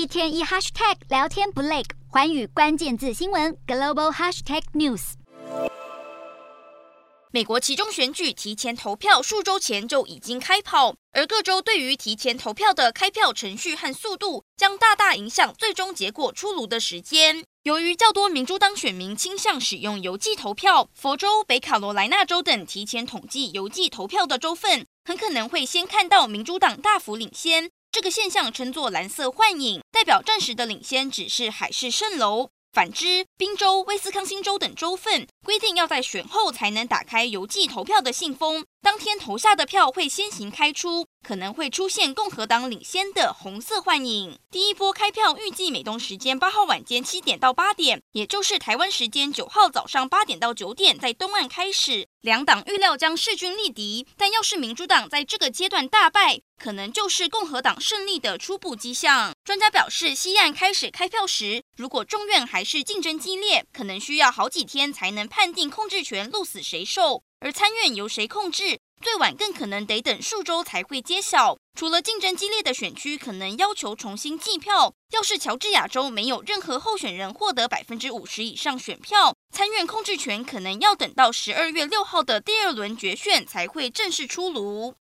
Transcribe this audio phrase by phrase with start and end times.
[0.00, 5.12] 一天一 hashtag 聊天不累，寰宇关键字新闻 global hashtag news。
[7.30, 17.44] 美国期中选举提前投票数周前就已经开跑，而各州对于提前投票的开票程序和速度，将大大影响最终结果出炉的时间。
[17.64, 27.70] 由于较多民主党选民倾向使用邮寄投票，佛州、北卡罗来纳州等提前统计邮寄投票的州份，很可能会先看到民主党大幅领先。
[27.92, 32.48] 这个现象称作“蓝色幻影”，代表暂时的领先只是海市蜃楼。
[32.72, 44.38] 反之，宾州、威斯康星州等州份规定要在选后才能打开邮寄投票的信封，当天投下的票会先行开出，可能会出现共和党领先的红色幻影。
[44.50, 52.08] 第一波开票预计美东时间八号晚间七点到八点，也就是台湾时间九号早上八点到九点，在东岸开始。
[52.20, 59.32] 两党预料将势均力敌，但要是民主党在这个阶段大败，可能就是共和党胜利的初步迹象。
[59.42, 71.56] 专家表示，西岸开始开票时，如果众院还是竞争激烈，可能需要好几天才能判定控制权鹿死谁手；而参院由谁控制，最晚更可能得等数周才会揭晓。
[71.74, 84.94] 除了竞争激烈的选区可能要求重新计票，要是乔治亚州没有任何候选人获得百分之五十以上选票，参院控制权可能要等到十二月六号的第二轮决选才会正式出炉。